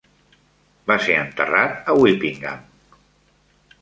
[0.91, 2.65] Va ser enterrat a Whippingham.